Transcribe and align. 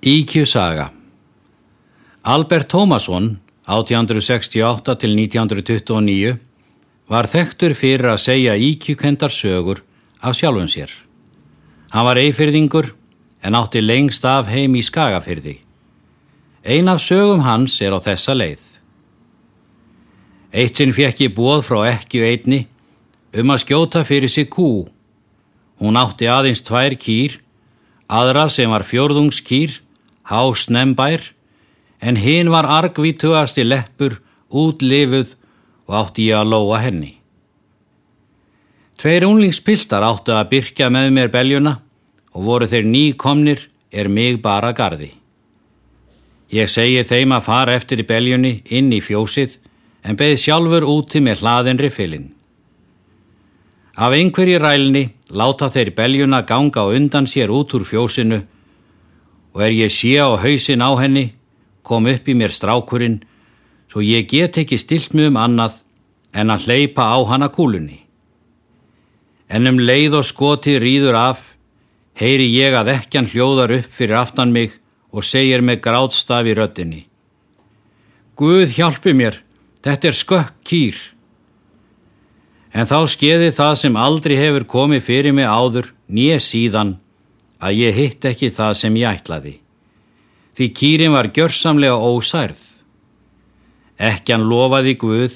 Íkju 0.00 0.46
saga 0.46 0.92
Albert 2.22 2.68
Tómasson, 2.72 3.36
1868 3.68 4.94
til 4.96 5.12
1929, 5.12 6.38
var 7.04 7.26
þekktur 7.28 7.74
fyrir 7.76 8.08
að 8.08 8.22
segja 8.22 8.54
íkjukendar 8.56 9.28
sögur 9.28 9.82
af 10.24 10.38
sjálfum 10.38 10.70
sér. 10.72 10.88
Hann 11.92 12.06
var 12.08 12.16
eifyrðingur 12.16 12.94
en 13.44 13.58
átti 13.58 13.82
lengst 13.84 14.24
af 14.24 14.48
heim 14.48 14.78
í 14.80 14.80
skagafyrði. 14.80 15.58
Ein 16.64 16.88
af 16.88 17.04
sögum 17.04 17.44
hans 17.44 17.76
er 17.84 17.92
á 17.92 18.00
þessa 18.00 18.32
leið. 18.32 18.64
Eitt 20.56 20.80
sinn 20.80 20.96
fekk 20.96 21.26
ég 21.26 21.36
bóð 21.36 21.60
frá 21.68 21.82
ekki 21.90 22.24
einni 22.24 22.62
um 23.36 23.52
að 23.52 23.66
skjóta 23.66 24.06
fyrir 24.08 24.32
sig 24.32 24.48
kú. 24.48 24.88
Hún 25.76 26.00
átti 26.00 26.24
aðeins 26.24 26.64
tvær 26.64 26.96
kýr, 26.96 27.36
aðra 28.08 28.48
sem 28.48 28.72
var 28.72 28.88
fjörðungskýr 28.88 29.82
hásnembær, 30.30 31.32
en 32.00 32.16
hinn 32.16 32.50
var 32.50 32.64
argvítugasti 32.64 33.66
leppur, 33.66 34.20
útlifuð 34.50 35.34
og 35.90 35.96
átti 36.00 36.30
ég 36.30 36.38
að 36.40 36.52
lóa 36.54 36.80
henni. 36.84 37.16
Tveir 39.00 39.24
unlingspiltar 39.26 40.04
áttu 40.04 40.34
að 40.36 40.50
byrkja 40.50 40.90
með 40.92 41.12
mér 41.16 41.30
beljuna 41.32 41.78
og 42.36 42.44
voru 42.46 42.66
þeir 42.68 42.86
nýkomnir 42.86 43.66
er 43.90 44.08
mig 44.08 44.40
bara 44.42 44.72
gardi. 44.76 45.10
Ég 46.50 46.68
segi 46.68 47.02
þeim 47.06 47.32
að 47.32 47.46
fara 47.46 47.74
eftir 47.78 48.02
í 48.02 48.06
beljunni 48.06 48.60
inn 48.74 48.90
í 48.92 49.00
fjósið 49.00 49.56
en 50.04 50.18
beði 50.18 50.36
sjálfur 50.42 50.86
úti 50.88 51.22
með 51.22 51.44
hlaðin 51.44 51.80
riffilinn. 51.80 52.28
Af 53.96 54.14
einhverji 54.16 54.58
rælni 54.58 55.04
láta 55.30 55.68
þeir 55.70 55.92
beljuna 55.96 56.42
ganga 56.48 56.82
á 56.82 56.92
undan 56.92 57.28
sér 57.30 57.52
út 57.54 57.74
úr 57.76 57.84
fjósinu 57.86 58.42
og 59.54 59.62
er 59.66 59.74
ég 59.74 59.92
sé 59.92 60.14
á 60.18 60.30
hausin 60.38 60.82
á 60.82 60.90
henni, 61.00 61.32
kom 61.82 62.06
upp 62.06 62.28
í 62.28 62.34
mér 62.38 62.52
strákurinn, 62.54 63.22
svo 63.90 64.02
ég 64.04 64.28
get 64.30 64.58
ekki 64.62 64.78
stilt 64.78 65.14
mjög 65.14 65.32
um 65.32 65.40
annað 65.40 65.80
en 66.32 66.50
að 66.54 66.66
hleypa 66.66 67.10
á 67.10 67.18
hana 67.26 67.50
kúlunni. 67.50 68.06
En 69.50 69.66
um 69.66 69.80
leið 69.82 70.20
og 70.20 70.26
skoti 70.28 70.78
rýður 70.78 71.18
af, 71.18 71.56
heyri 72.14 72.46
ég 72.54 72.76
að 72.76 72.92
ekkjan 72.94 73.30
hljóðar 73.32 73.74
upp 73.80 73.90
fyrir 73.90 74.20
aftan 74.22 74.52
mig 74.54 74.76
og 75.10 75.26
segir 75.26 75.64
með 75.66 75.82
grátstaf 75.82 76.46
í 76.46 76.54
röttinni. 76.54 77.06
Guð 78.38 78.76
hjálpi 78.76 79.12
mér, 79.16 79.40
þetta 79.82 80.08
er 80.08 80.16
skökk 80.16 80.54
kýr. 80.64 81.00
En 82.70 82.86
þá 82.86 83.02
skeiði 83.10 83.50
það 83.56 83.74
sem 83.82 83.96
aldrei 83.98 84.36
hefur 84.38 84.64
komið 84.70 85.02
fyrir 85.08 85.34
mig 85.34 85.50
áður, 85.50 85.90
nýja 86.06 86.38
síðan, 86.38 86.94
að 87.60 87.76
ég 87.76 87.96
hitt 87.96 88.24
ekki 88.24 88.50
það 88.54 88.74
sem 88.80 88.96
ég 88.96 89.20
ætlaði. 89.20 89.54
Því 90.56 90.66
kýrin 90.76 91.14
var 91.14 91.30
gjörsamlega 91.34 91.96
ósærð. 91.96 92.60
Ekki 94.00 94.34
hann 94.34 94.48
lofaði 94.48 94.96
Guð, 95.00 95.34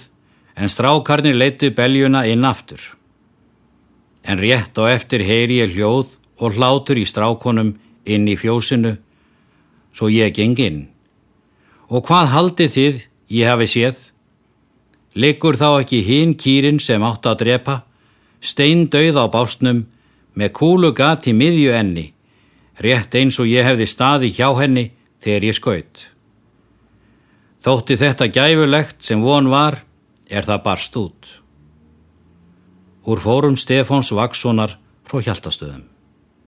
en 0.57 0.71
strákarnir 0.71 1.37
leittu 1.37 1.71
beljuna 1.75 2.25
inn 2.31 2.45
aftur. 2.45 2.81
En 4.25 4.41
rétt 4.41 4.79
á 4.81 4.89
eftir 4.89 5.25
heyri 5.27 5.61
ég 5.61 5.75
hljóð 5.75 6.17
og 6.41 6.57
hlátur 6.57 6.99
í 6.99 7.05
strákonum 7.05 7.75
inn 8.09 8.29
í 8.29 8.37
fjósinu, 8.41 8.97
svo 9.93 10.09
ég 10.09 10.33
geng 10.35 10.59
inn. 10.59 10.81
Og 11.93 12.07
hvað 12.09 12.33
haldi 12.33 12.69
þið 12.73 13.05
ég 13.37 13.51
hafi 13.53 13.69
séð? 13.69 13.99
Liggur 15.15 15.59
þá 15.61 15.85
ekki 15.85 16.01
hinn 16.03 16.35
kýrin 16.35 16.81
sem 16.81 17.05
átt 17.05 17.27
að 17.29 17.45
drepa, 17.45 17.83
stein 18.41 18.89
döið 18.91 19.21
á 19.21 19.27
básnum, 19.31 19.85
með 20.35 20.51
kúlu 20.59 20.91
gati 20.97 21.33
miðju 21.37 21.71
enni, 21.77 22.14
rétt 22.81 23.15
eins 23.15 23.39
og 23.41 23.49
ég 23.51 23.67
hefði 23.67 23.87
staði 23.89 24.33
hjá 24.35 24.51
henni 24.59 24.91
þegar 25.23 25.49
ég 25.49 25.59
skaut. 25.59 26.05
Þótti 27.65 27.97
þetta 27.97 28.29
gæfulegt 28.29 29.01
sem 29.07 29.23
von 29.25 29.49
var, 29.49 29.81
er 30.29 30.45
það 30.45 30.63
barst 30.67 30.97
út. 31.01 31.33
Úr 33.05 33.21
fórum 33.21 33.57
Stefáns 33.61 34.13
Vakssonar 34.13 34.79
frá 35.05 35.21
Hjaltastöðum. 35.25 35.94